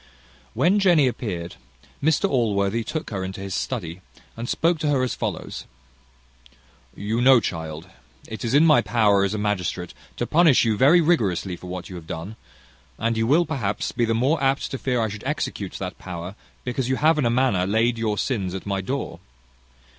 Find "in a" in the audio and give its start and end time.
17.19-17.29